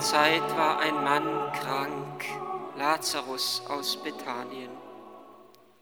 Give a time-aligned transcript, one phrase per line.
[0.00, 2.24] Zeit war ein Mann krank,
[2.76, 4.70] Lazarus aus Bethanien,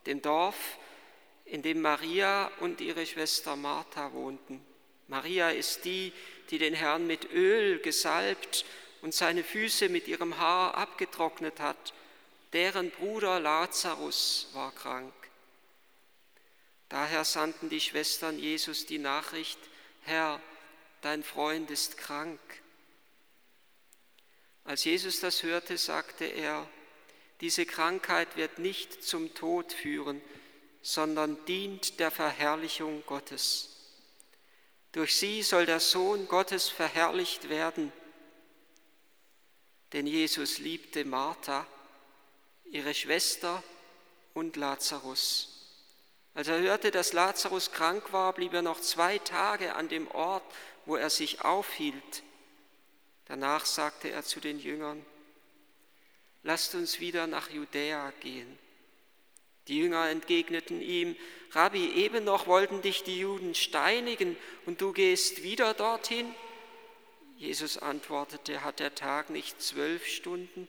[0.06, 0.78] dem Dorf,
[1.44, 4.64] in dem Maria und ihre Schwester Martha wohnten.
[5.08, 6.14] Maria ist die,
[6.48, 8.64] die den Herrn mit Öl gesalbt
[9.02, 11.92] und seine Füße mit ihrem Haar abgetrocknet hat.
[12.54, 15.12] Deren Bruder Lazarus war krank.
[16.88, 19.58] Daher sandten die Schwestern Jesus die Nachricht,
[20.02, 20.40] Herr,
[21.02, 22.40] dein Freund ist krank.
[24.66, 26.68] Als Jesus das hörte, sagte er,
[27.40, 30.20] diese Krankheit wird nicht zum Tod führen,
[30.82, 33.70] sondern dient der Verherrlichung Gottes.
[34.90, 37.92] Durch sie soll der Sohn Gottes verherrlicht werden.
[39.92, 41.64] Denn Jesus liebte Martha,
[42.64, 43.62] ihre Schwester
[44.34, 45.68] und Lazarus.
[46.34, 50.42] Als er hörte, dass Lazarus krank war, blieb er noch zwei Tage an dem Ort,
[50.86, 52.24] wo er sich aufhielt.
[53.26, 55.04] Danach sagte er zu den Jüngern,
[56.42, 58.58] lasst uns wieder nach Judäa gehen.
[59.68, 61.16] Die Jünger entgegneten ihm,
[61.50, 66.32] Rabbi, eben noch wollten dich die Juden steinigen und du gehst wieder dorthin?
[67.36, 70.68] Jesus antwortete, hat der Tag nicht zwölf Stunden?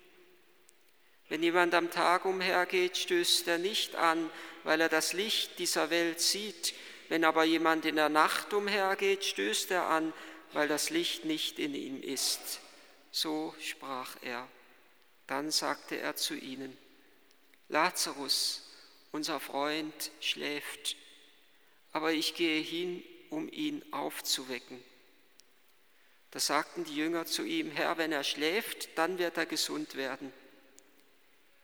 [1.29, 4.29] Wenn jemand am Tag umhergeht, stößt er nicht an,
[4.63, 6.73] weil er das Licht dieser Welt sieht.
[7.09, 10.13] Wenn aber jemand in der Nacht umhergeht, stößt er an,
[10.53, 12.59] weil das Licht nicht in ihm ist.
[13.11, 14.47] So sprach er.
[15.27, 16.77] Dann sagte er zu ihnen,
[17.69, 18.63] Lazarus,
[19.11, 20.95] unser Freund, schläft,
[21.91, 24.81] aber ich gehe hin, um ihn aufzuwecken.
[26.31, 30.31] Da sagten die Jünger zu ihm, Herr, wenn er schläft, dann wird er gesund werden.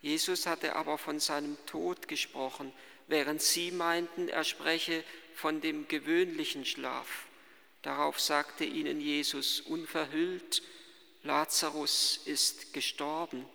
[0.01, 2.73] Jesus hatte aber von seinem Tod gesprochen,
[3.07, 5.03] während sie meinten, er spreche
[5.35, 7.25] von dem gewöhnlichen Schlaf.
[7.83, 10.63] Darauf sagte ihnen Jesus unverhüllt,
[11.23, 13.45] Lazarus ist gestorben.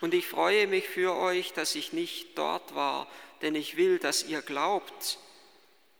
[0.00, 3.06] Und ich freue mich für euch, dass ich nicht dort war,
[3.42, 5.18] denn ich will, dass ihr glaubt.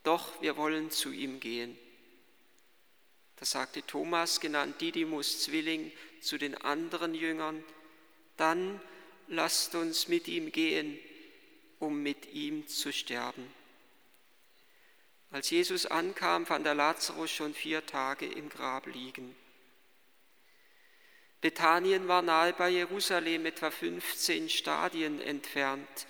[0.04, 1.78] Doch wir wollen zu ihm gehen.
[3.36, 7.62] Da sagte Thomas, genannt Didymus Zwilling, zu den anderen Jüngern,
[8.36, 8.80] dann
[9.28, 10.98] lasst uns mit ihm gehen,
[11.78, 13.59] um mit ihm zu sterben.
[15.30, 19.36] Als Jesus ankam, fand er Lazarus schon vier Tage im Grab liegen.
[21.40, 26.06] Bethanien war nahe bei Jerusalem, etwa 15 Stadien entfernt.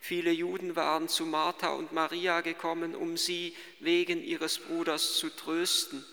[0.00, 6.04] Viele Juden waren zu Martha und Maria gekommen, um sie wegen ihres Bruders zu trösten.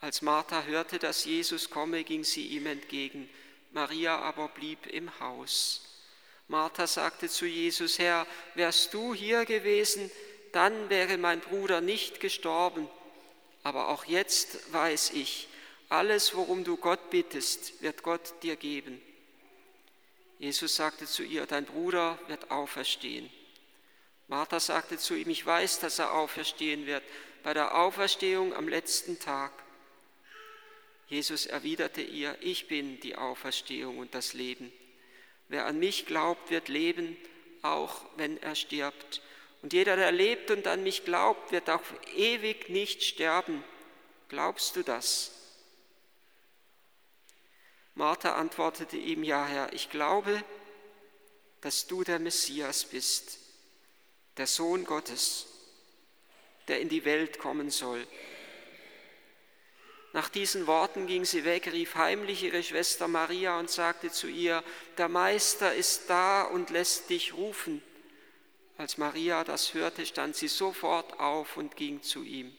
[0.00, 3.28] Als Martha hörte, dass Jesus komme, ging sie ihm entgegen.
[3.72, 5.84] Maria aber blieb im Haus.
[6.46, 10.10] Martha sagte zu Jesus, Herr, wärst du hier gewesen,
[10.52, 12.88] dann wäre mein Bruder nicht gestorben.
[13.62, 15.48] Aber auch jetzt weiß ich,
[15.88, 19.00] alles, worum du Gott bittest, wird Gott dir geben.
[20.38, 23.28] Jesus sagte zu ihr, dein Bruder wird auferstehen.
[24.28, 27.02] Martha sagte zu ihm, ich weiß, dass er auferstehen wird,
[27.42, 29.52] bei der Auferstehung am letzten Tag.
[31.08, 34.70] Jesus erwiderte ihr, ich bin die Auferstehung und das Leben.
[35.48, 37.16] Wer an mich glaubt, wird leben,
[37.62, 39.22] auch wenn er stirbt.
[39.62, 41.82] Und jeder, der lebt und an mich glaubt, wird auch
[42.14, 43.64] ewig nicht sterben.
[44.28, 45.32] Glaubst du das?
[47.94, 50.44] Martha antwortete ihm, ja Herr, ich glaube,
[51.60, 53.38] dass du der Messias bist,
[54.36, 55.46] der Sohn Gottes,
[56.68, 58.06] der in die Welt kommen soll.
[60.12, 64.62] Nach diesen Worten ging sie weg, rief heimlich ihre Schwester Maria und sagte zu ihr,
[64.96, 67.82] der Meister ist da und lässt dich rufen.
[68.88, 72.56] Als Maria das hörte, stand sie sofort auf und ging zu ihm.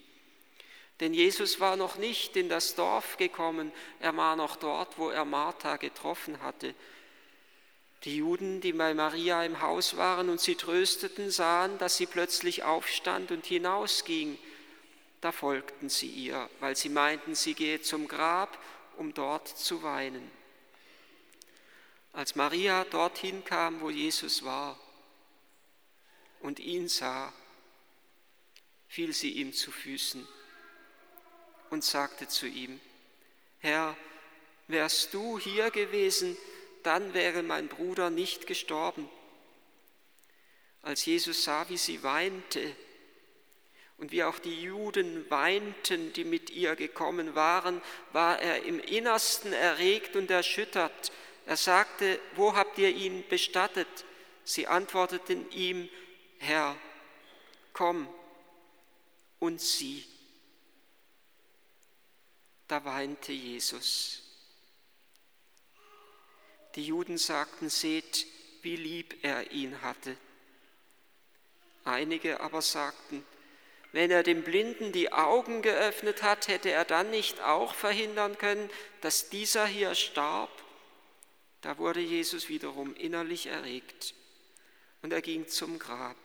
[0.99, 5.25] Denn Jesus war noch nicht in das Dorf gekommen, er war noch dort, wo er
[5.25, 6.75] Martha getroffen hatte.
[8.03, 12.61] Die Juden, die bei Maria im Haus waren und sie trösteten, sahen, dass sie plötzlich
[12.61, 14.37] aufstand und hinausging
[15.21, 18.55] da folgten sie ihr, weil sie meinten, sie gehe zum Grab,
[18.97, 20.29] um dort zu weinen.
[22.13, 24.77] Als Maria dorthin kam, wo Jesus war
[26.41, 27.33] und ihn sah,
[28.87, 30.27] fiel sie ihm zu Füßen
[31.69, 32.79] und sagte zu ihm,
[33.59, 33.95] Herr,
[34.67, 36.37] wärst du hier gewesen,
[36.83, 39.09] dann wäre mein Bruder nicht gestorben.
[40.81, 42.75] Als Jesus sah, wie sie weinte,
[43.99, 47.81] und wie auch die Juden weinten, die mit ihr gekommen waren,
[48.13, 51.11] war er im Innersten erregt und erschüttert.
[51.45, 54.05] Er sagte, wo habt ihr ihn bestattet?
[54.45, 55.89] Sie antworteten ihm,
[56.39, 56.75] Herr,
[57.73, 58.07] komm
[59.39, 60.05] und sieh.
[62.67, 64.21] da weinte Jesus.
[66.75, 68.27] Die Juden sagten, seht,
[68.61, 70.15] wie lieb er ihn hatte.
[71.83, 73.25] Einige aber sagten,
[73.91, 78.69] wenn er dem Blinden die Augen geöffnet hat, hätte er dann nicht auch verhindern können,
[79.01, 80.51] dass dieser hier starb?
[81.61, 84.13] Da wurde Jesus wiederum innerlich erregt
[85.01, 86.17] und er ging zum Grab.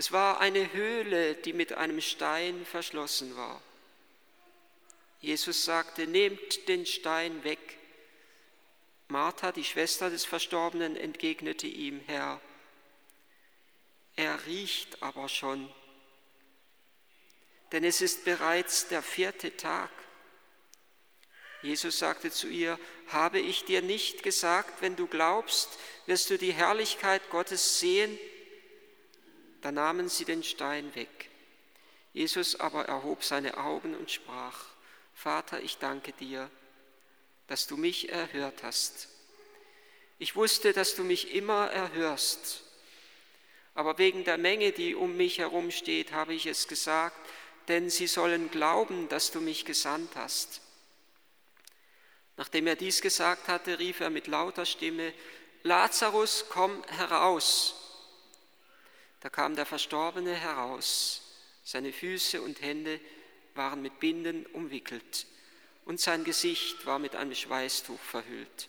[0.00, 3.60] Es war eine Höhle, die mit einem Stein verschlossen war.
[5.20, 7.58] Jesus sagte, nehmt den Stein weg.
[9.08, 12.40] Martha, die Schwester des Verstorbenen, entgegnete ihm, Herr,
[14.16, 15.70] er riecht aber schon,
[17.70, 19.90] denn es ist bereits der vierte Tag.
[21.60, 26.54] Jesus sagte zu ihr, habe ich dir nicht gesagt, wenn du glaubst, wirst du die
[26.54, 28.18] Herrlichkeit Gottes sehen?
[29.60, 31.28] Da nahmen sie den Stein weg.
[32.12, 34.66] Jesus aber erhob seine Augen und sprach,
[35.14, 36.50] Vater, ich danke dir,
[37.46, 39.08] dass du mich erhört hast.
[40.18, 42.62] Ich wusste, dass du mich immer erhörst,
[43.74, 47.16] aber wegen der Menge, die um mich herum steht, habe ich es gesagt,
[47.68, 50.60] denn sie sollen glauben, dass du mich gesandt hast.
[52.36, 55.12] Nachdem er dies gesagt hatte, rief er mit lauter Stimme,
[55.62, 57.89] Lazarus, komm heraus.
[59.20, 61.22] Da kam der Verstorbene heraus.
[61.62, 63.00] Seine Füße und Hände
[63.54, 65.26] waren mit Binden umwickelt
[65.84, 68.68] und sein Gesicht war mit einem Schweißtuch verhüllt.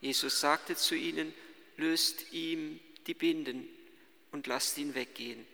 [0.00, 1.34] Jesus sagte zu ihnen,
[1.76, 3.68] löst ihm die Binden
[4.32, 5.46] und lasst ihn weggehen.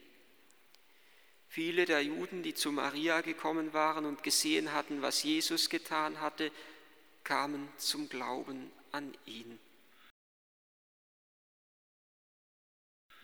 [1.49, 6.53] Viele der Juden, die zu Maria gekommen waren und gesehen hatten, was Jesus getan hatte,
[7.25, 9.59] kamen zum Glauben an ihn.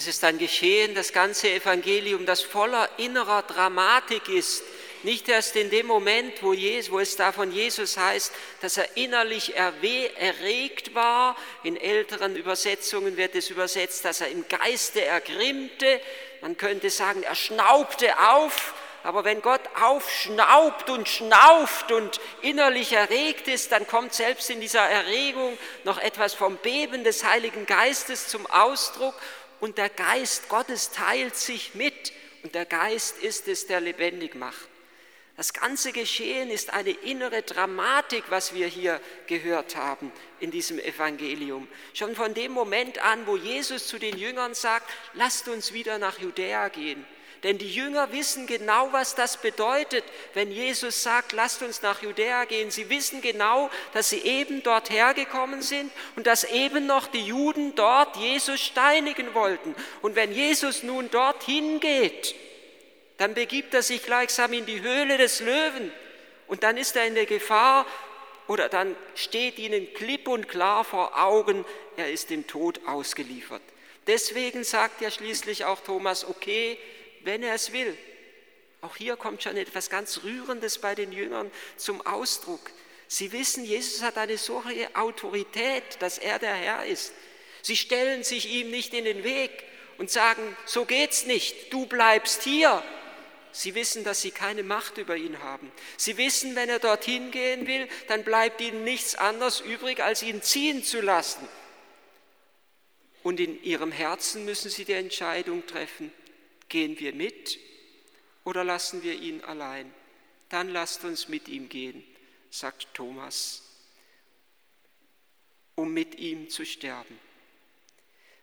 [0.03, 4.65] Es ist ein Geschehen, das ganze Evangelium, das voller innerer Dramatik ist.
[5.05, 8.33] Nicht erst in dem Moment, wo, Jesus, wo es da von Jesus heißt,
[8.63, 11.37] dass er innerlich erregt war.
[11.63, 16.01] In älteren Übersetzungen wird es übersetzt, dass er im Geiste ergrimmte.
[16.41, 18.75] Man könnte sagen, er schnaubte auf.
[19.05, 24.83] Aber wenn Gott aufschnaubt und schnauft und innerlich erregt ist, dann kommt selbst in dieser
[24.83, 29.15] Erregung noch etwas vom Beben des Heiligen Geistes zum Ausdruck
[29.63, 32.13] und der Geist Gottes teilt sich mit
[32.43, 34.67] und der Geist ist es, der lebendig macht.
[35.37, 40.11] Das ganze Geschehen ist eine innere Dramatik, was wir hier gehört haben
[40.41, 41.69] in diesem Evangelium.
[41.95, 46.19] Schon von dem Moment an, wo Jesus zu den Jüngern sagt, lasst uns wieder nach
[46.19, 47.07] Judäa gehen.
[47.43, 50.05] Denn die Jünger wissen genau, was das bedeutet,
[50.35, 52.71] wenn Jesus sagt, lasst uns nach Judäa gehen.
[52.71, 57.75] Sie wissen genau, dass sie eben dort hergekommen sind und dass eben noch die Juden
[57.75, 59.75] dort Jesus steinigen wollten.
[60.03, 62.37] Und wenn Jesus nun dorthin geht,
[63.19, 65.93] dann begibt er sich gleichsam in die Höhle des Löwen
[66.47, 67.87] und dann ist er in der Gefahr
[68.47, 71.65] oder dann steht ihnen klipp und klar vor Augen,
[71.97, 73.63] er ist dem Tod ausgeliefert.
[74.07, 76.79] Deswegen sagt ja schließlich auch Thomas, okay,
[77.25, 77.97] wenn er es will.
[78.81, 82.71] Auch hier kommt schon etwas ganz Rührendes bei den Jüngern zum Ausdruck.
[83.07, 87.13] Sie wissen, Jesus hat eine solche Autorität, dass er der Herr ist.
[87.63, 89.51] Sie stellen sich ihm nicht in den Weg
[89.99, 92.83] und sagen, so geht's nicht, du bleibst hier.
[93.53, 95.71] Sie wissen, dass sie keine Macht über ihn haben.
[95.99, 100.43] Sie wissen, wenn er dorthin gehen will, dann bleibt ihnen nichts anderes übrig, als ihn
[100.43, 101.47] ziehen zu lassen.
[103.23, 106.11] Und in ihrem Herzen müssen sie die Entscheidung treffen,
[106.73, 107.59] Gehen wir mit
[108.45, 109.93] oder lassen wir ihn allein?
[110.49, 112.03] Dann lasst uns mit ihm gehen,
[112.49, 113.61] sagt Thomas,
[115.75, 117.19] um mit ihm zu sterben.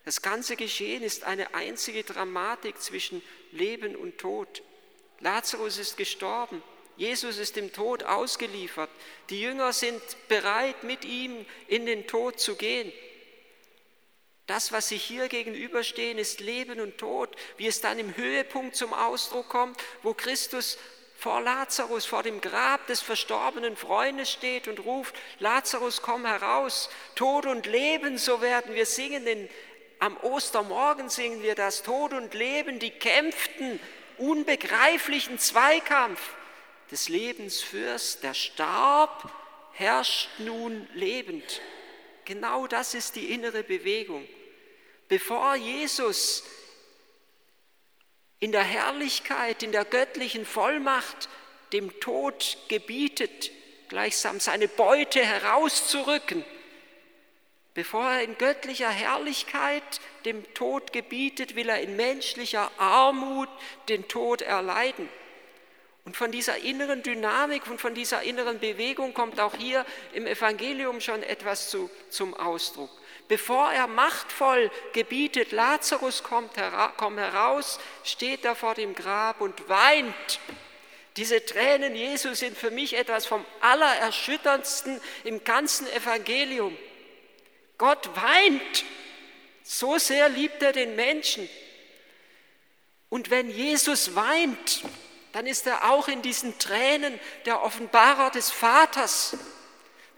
[0.06, 4.62] Das ganze Geschehen ist eine einzige Dramatik zwischen Leben und Tod.
[5.22, 6.62] Lazarus ist gestorben,
[6.98, 8.92] Jesus ist dem Tod ausgeliefert,
[9.32, 12.94] die Jünger sind bereit, mit ihm in den Tod zu gehen.
[14.50, 18.96] Das, was sich hier gegenüberstehen, ist Leben und Tod, wie es dann im Höhepunkt zum
[18.96, 20.79] Ausdruck kommt, wo Christus
[21.15, 27.46] vor Lazarus, vor dem Grab des verstorbenen Freundes steht und ruft, Lazarus, komm heraus, Tod
[27.46, 29.48] und Leben, so werden wir singen, denn
[30.00, 33.79] am Ostermorgen singen wir das, Tod und Leben, die kämpften
[34.18, 36.20] unbegreiflichen Zweikampf
[36.89, 39.32] des Lebensfürst, der starb,
[39.74, 41.62] herrscht nun lebend.
[42.25, 44.27] Genau das ist die innere Bewegung
[45.10, 46.44] bevor Jesus
[48.39, 51.28] in der Herrlichkeit, in der göttlichen Vollmacht
[51.74, 53.51] dem Tod gebietet,
[53.89, 56.46] gleichsam seine Beute herauszurücken,
[57.74, 63.50] bevor er in göttlicher Herrlichkeit dem Tod gebietet, will er in menschlicher Armut
[63.89, 65.10] den Tod erleiden.
[66.06, 71.01] Und von dieser inneren Dynamik und von dieser inneren Bewegung kommt auch hier im Evangelium
[71.01, 72.89] schon etwas zu, zum Ausdruck.
[73.30, 76.54] Bevor er machtvoll gebietet, Lazarus kommt
[76.98, 80.40] komm heraus, steht er vor dem Grab und weint.
[81.16, 86.76] Diese Tränen Jesu sind für mich etwas vom Allererschütterndsten im ganzen Evangelium.
[87.78, 88.84] Gott weint.
[89.64, 91.48] So sehr liebt er den Menschen.
[93.10, 94.82] Und wenn Jesus weint,
[95.34, 99.38] dann ist er auch in diesen Tränen der Offenbarer des Vaters.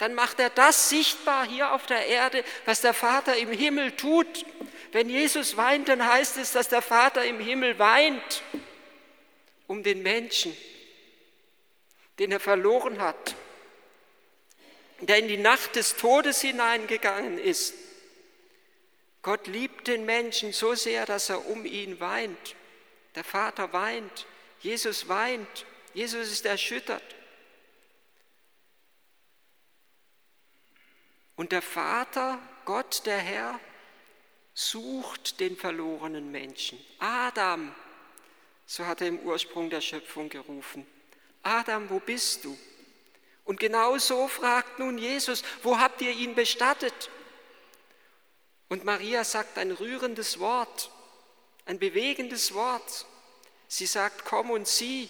[0.02, 4.44] Dann macht er das sichtbar hier auf der Erde, was der Vater im Himmel tut.
[4.90, 8.42] Wenn Jesus weint, dann heißt es, dass der Vater im Himmel weint
[9.68, 10.56] um den Menschen,
[12.18, 13.36] den er verloren hat,
[15.02, 17.72] der in die Nacht des Todes hineingegangen ist.
[19.22, 22.56] Gott liebt den Menschen so sehr, dass er um ihn weint.
[23.14, 24.26] Der Vater weint
[24.58, 27.04] Jesus weint, Jesus ist erschüttert.
[31.36, 33.60] Und der Vater, Gott, der Herr,
[34.54, 36.78] sucht den verlorenen Menschen.
[36.98, 37.74] Adam,
[38.66, 40.86] so hat er im Ursprung der Schöpfung gerufen.
[41.42, 42.56] Adam, wo bist du?
[43.44, 47.10] Und genau so fragt nun Jesus, wo habt ihr ihn bestattet?
[48.68, 50.90] Und Maria sagt ein rührendes Wort,
[51.66, 53.06] ein bewegendes Wort.
[53.68, 55.08] Sie sagt, komm und sieh.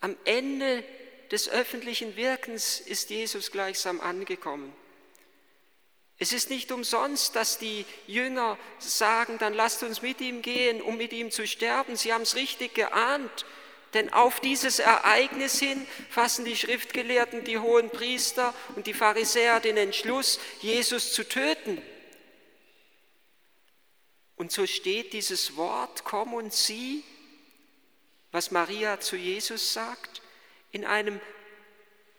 [0.00, 0.84] Am Ende
[1.34, 4.72] des öffentlichen Wirkens ist Jesus gleichsam angekommen.
[6.16, 10.96] Es ist nicht umsonst, dass die Jünger sagen, dann lasst uns mit ihm gehen, um
[10.96, 11.96] mit ihm zu sterben.
[11.96, 13.46] Sie haben es richtig geahnt,
[13.94, 19.76] denn auf dieses Ereignis hin fassen die Schriftgelehrten, die hohen Priester und die Pharisäer den
[19.76, 21.82] Entschluss, Jesus zu töten.
[24.36, 27.02] Und so steht dieses Wort, komm und sieh,
[28.30, 30.22] was Maria zu Jesus sagt,
[30.74, 31.20] in einem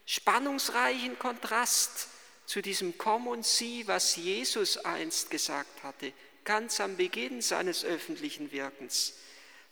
[0.05, 2.07] spannungsreichen Kontrast
[2.45, 8.51] zu diesem Komm und sieh, was Jesus einst gesagt hatte, ganz am Beginn seines öffentlichen
[8.51, 9.17] Wirkens.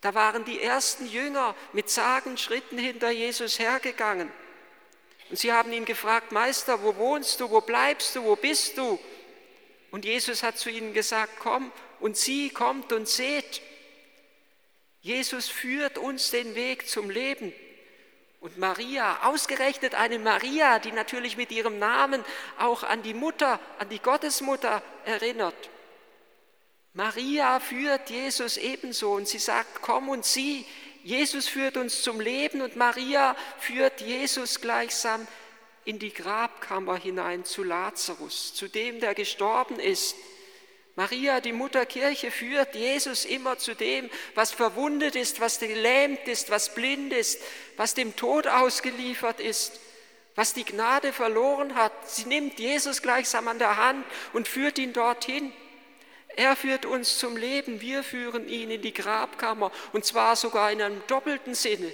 [0.02, 4.30] Da waren die ersten Jünger mit zagen Schritten hinter Jesus hergegangen.
[5.30, 9.00] Und sie haben ihn gefragt, Meister, wo wohnst du, wo bleibst du, wo bist du?
[9.92, 11.72] Und Jesus hat zu ihnen gesagt, komm
[12.02, 13.62] und sie kommt und seht.
[15.00, 17.54] Jesus führt uns den Weg zum Leben.
[18.44, 22.26] Und Maria, ausgerechnet eine Maria, die natürlich mit ihrem Namen
[22.60, 25.70] auch an die Mutter, an die Gottesmutter erinnert.
[26.92, 30.66] Maria führt Jesus ebenso und sie sagt, komm und sieh,
[31.06, 35.26] Jesus führt uns zum Leben und Maria führt Jesus gleichsam
[35.86, 40.18] in die Grabkammer hinein zu Lazarus, zu dem, der gestorben ist.
[40.96, 46.76] Maria, die Mutterkirche, führt Jesus immer zu dem, was verwundet ist, was gelähmt ist, was
[46.76, 47.42] blind ist,
[47.78, 49.80] was dem Tod ausgeliefert ist,
[50.36, 51.92] was die Gnade verloren hat.
[52.08, 55.52] Sie nimmt Jesus gleichsam an der Hand und führt ihn dorthin.
[56.36, 60.82] Er führt uns zum Leben, wir führen ihn in die Grabkammer und zwar sogar in
[60.82, 61.92] einem doppelten Sinne.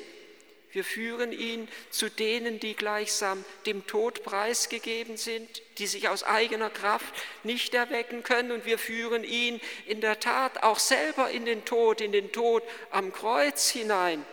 [0.72, 6.70] Wir führen ihn zu denen, die gleichsam dem Tod preisgegeben sind, die sich aus eigener
[6.70, 8.52] Kraft nicht erwecken können.
[8.52, 12.62] Und wir führen ihn in der Tat auch selber in den Tod, in den Tod
[12.92, 14.24] am Kreuz hinein.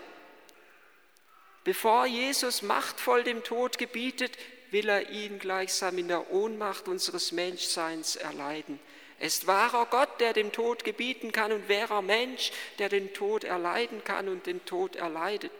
[1.64, 4.32] Bevor Jesus machtvoll dem Tod gebietet,
[4.70, 8.78] will er ihn gleichsam in der Ohnmacht unseres Menschseins erleiden.
[9.18, 13.44] Er ist wahrer Gott, der dem Tod gebieten kann und wahrer Mensch, der den Tod
[13.44, 15.52] erleiden kann und den Tod erleidet.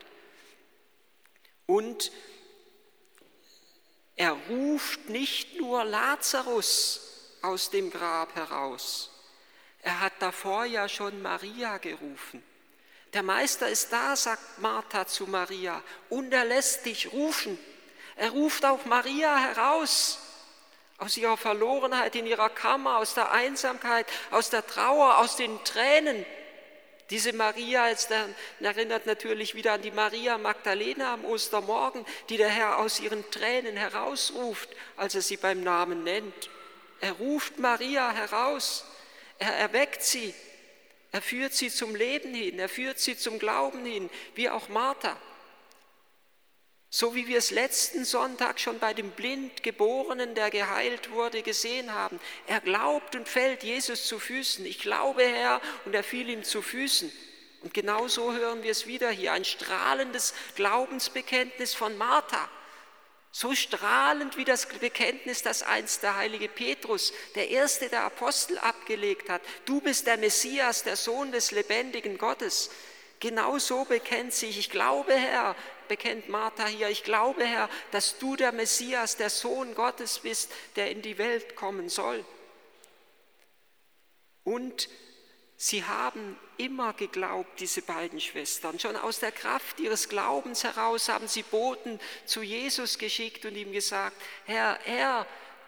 [1.66, 2.12] Und
[4.16, 7.00] er ruft nicht nur Lazarus
[7.42, 9.10] aus dem Grab heraus,
[9.82, 12.42] er hat davor ja schon Maria gerufen.
[13.12, 17.56] Der Meister ist da, sagt Martha zu Maria, und er lässt dich rufen.
[18.16, 20.18] Er ruft auch Maria heraus
[20.98, 26.24] aus ihrer Verlorenheit in ihrer Kammer, aus der Einsamkeit, aus der Trauer, aus den Tränen.
[27.10, 28.10] Diese Maria jetzt
[28.60, 33.76] erinnert natürlich wieder an die Maria Magdalena am Ostermorgen, die der Herr aus ihren Tränen
[33.76, 36.50] herausruft, als er sie beim Namen nennt.
[37.00, 38.84] Er ruft Maria heraus,
[39.38, 40.34] er erweckt sie,
[41.12, 45.16] er führt sie zum Leben hin, er führt sie zum Glauben hin, wie auch Martha.
[46.88, 52.20] So wie wir es letzten Sonntag schon bei dem Blindgeborenen, der geheilt wurde, gesehen haben.
[52.46, 54.64] Er glaubt und fällt Jesus zu Füßen.
[54.64, 57.12] Ich glaube, Herr, und er fiel ihm zu Füßen.
[57.62, 59.32] Und genau so hören wir es wieder hier.
[59.32, 62.48] Ein strahlendes Glaubensbekenntnis von Martha.
[63.32, 69.28] So strahlend wie das Bekenntnis, das einst der heilige Petrus, der erste der Apostel, abgelegt
[69.28, 69.42] hat.
[69.66, 72.70] Du bist der Messias, der Sohn des lebendigen Gottes.
[73.20, 75.56] Genau so bekennt sich, ich glaube, Herr,
[75.88, 80.90] bekennt Martha hier, ich glaube, Herr, dass du der Messias, der Sohn Gottes bist, der
[80.90, 82.24] in die Welt kommen soll.
[84.44, 84.88] Und
[85.56, 88.78] sie haben immer geglaubt, diese beiden Schwestern.
[88.78, 93.72] Schon aus der Kraft ihres Glaubens heraus haben sie Boten zu Jesus geschickt und ihm
[93.72, 95.26] gesagt, Herr, Herr,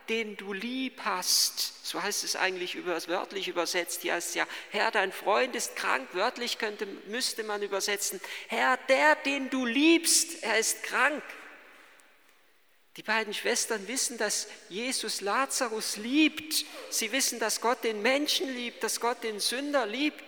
[0.08, 1.86] den du lieb hast.
[1.86, 4.02] So heißt es eigentlich wörtlich übersetzt.
[4.02, 6.08] Hier heißt es ja, Herr, dein Freund ist krank.
[6.12, 11.22] Wörtlich könnte, müsste man übersetzen, Herr, der, den du liebst, er ist krank.
[12.96, 16.64] Die beiden Schwestern wissen, dass Jesus Lazarus liebt.
[16.90, 20.27] Sie wissen, dass Gott den Menschen liebt, dass Gott den Sünder liebt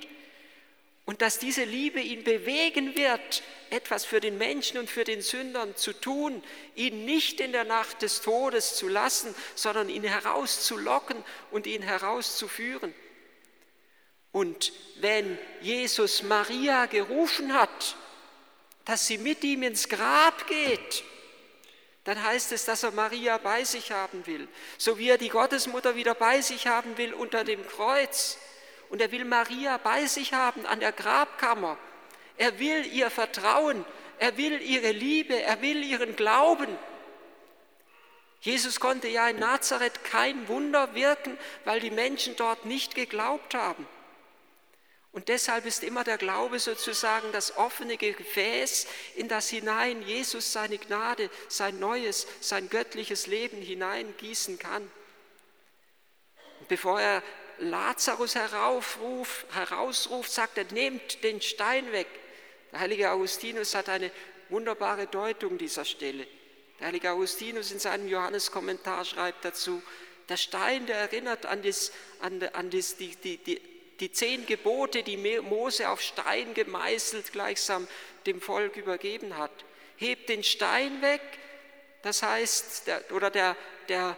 [1.11, 5.75] und dass diese Liebe ihn bewegen wird, etwas für den Menschen und für den Sündern
[5.75, 6.41] zu tun,
[6.77, 11.17] ihn nicht in der Nacht des Todes zu lassen, sondern ihn herauszulocken
[11.51, 12.95] und ihn herauszuführen.
[14.31, 17.97] Und wenn Jesus Maria gerufen hat,
[18.85, 21.03] dass sie mit ihm ins Grab geht,
[22.05, 24.47] dann heißt es, dass er Maria bei sich haben will,
[24.79, 28.39] so wie er die Gottesmutter wieder bei sich haben will unter dem Kreuz.
[28.91, 31.79] Und er will Maria bei sich haben an der Grabkammer.
[32.37, 33.85] Er will ihr Vertrauen,
[34.19, 36.77] er will ihre Liebe, er will ihren Glauben.
[38.41, 43.87] Jesus konnte ja in Nazareth kein Wunder wirken, weil die Menschen dort nicht geglaubt haben.
[45.13, 50.79] Und deshalb ist immer der Glaube sozusagen das offene Gefäß, in das hinein Jesus seine
[50.79, 54.89] Gnade, sein neues, sein göttliches Leben hineingießen kann.
[56.69, 57.23] Bevor er
[57.61, 62.09] Lazarus heraufruft, herausruft, sagt er, nehmt den Stein weg.
[62.73, 64.11] Der heilige Augustinus hat eine
[64.49, 66.27] wunderbare Deutung dieser Stelle.
[66.79, 69.83] Der heilige Augustinus in seinem Johanneskommentar schreibt dazu,
[70.29, 73.61] der Stein, der erinnert an, das, an, an das, die, die, die,
[73.99, 77.87] die zehn Gebote, die Mose auf Stein gemeißelt gleichsam
[78.27, 79.51] dem Volk übergeben hat.
[79.97, 81.21] Hebt den Stein weg,
[82.03, 83.57] das heißt, der, oder der,
[83.89, 84.17] der,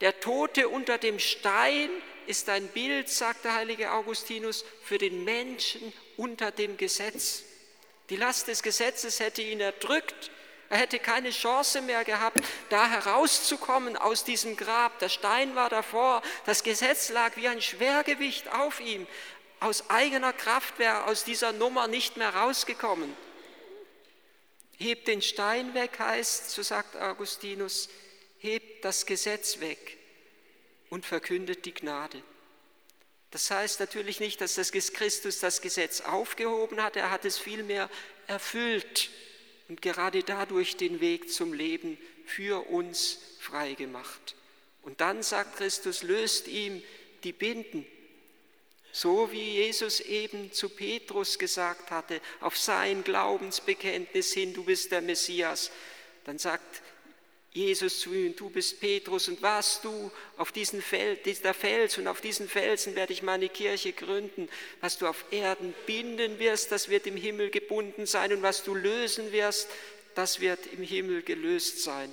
[0.00, 1.90] der Tote unter dem Stein
[2.26, 7.42] ist ein Bild, sagt der heilige Augustinus, für den Menschen unter dem Gesetz.
[8.10, 10.30] Die Last des Gesetzes hätte ihn erdrückt.
[10.70, 12.38] Er hätte keine Chance mehr gehabt,
[12.70, 14.98] da herauszukommen aus diesem Grab.
[14.98, 19.06] Der Stein war davor, das Gesetz lag wie ein Schwergewicht auf ihm.
[19.60, 23.14] Aus eigener Kraft wäre er aus dieser Nummer nicht mehr rausgekommen.
[24.76, 27.88] Hebt den Stein weg heißt, so sagt Augustinus,
[28.44, 29.96] hebt das Gesetz weg
[30.90, 32.22] und verkündet die Gnade.
[33.30, 37.90] Das heißt natürlich nicht, dass das Christus das Gesetz aufgehoben hat, er hat es vielmehr
[38.28, 39.10] erfüllt
[39.68, 44.36] und gerade dadurch den Weg zum Leben für uns freigemacht.
[44.82, 46.82] Und dann sagt Christus, löst ihm
[47.24, 47.86] die Binden,
[48.92, 55.00] so wie Jesus eben zu Petrus gesagt hatte, auf sein Glaubensbekenntnis hin, du bist der
[55.00, 55.72] Messias.
[56.24, 56.82] Dann sagt
[57.54, 62.08] Jesus zu ihm, du bist Petrus und warst du auf diesen Feld, dieser Fels und
[62.08, 64.48] auf diesen Felsen werde ich meine Kirche gründen.
[64.80, 68.74] Was du auf Erden binden wirst, das wird im Himmel gebunden sein und was du
[68.74, 69.68] lösen wirst,
[70.16, 72.12] das wird im Himmel gelöst sein.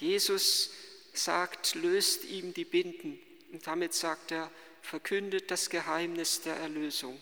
[0.00, 0.72] Jesus
[1.12, 3.20] sagt, löst ihm die Binden
[3.52, 4.50] und damit sagt er,
[4.82, 7.20] verkündet das Geheimnis der Erlösung.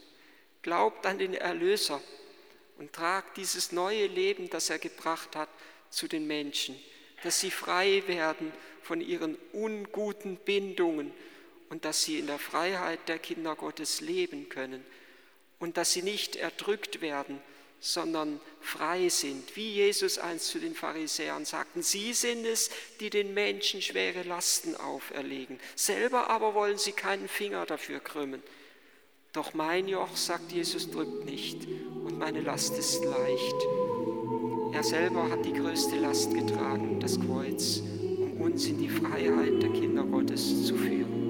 [0.63, 2.01] Glaubt an den Erlöser
[2.79, 5.51] und tragt dieses neue Leben, das er gebracht hat,
[5.90, 6.79] zu den Menschen,
[7.22, 11.12] dass sie frei werden von ihren unguten Bindungen
[11.70, 14.85] und dass sie in der Freiheit der Kinder Gottes leben können
[15.59, 17.40] und dass sie nicht erdrückt werden,
[17.81, 22.70] sondern frei sind, wie Jesus einst zu den Pharisäern sagten, sie sind es,
[23.01, 28.42] die den Menschen schwere Lasten auferlegen, selber aber wollen sie keinen Finger dafür krümmen.
[29.33, 33.86] Doch mein Joch, sagt Jesus, drückt nicht und meine Last ist leicht.
[34.77, 37.83] Er selber hat die größte Last getragen, das Kreuz,
[38.21, 41.26] um uns in die Freiheit der Kinder Gottes zu führen.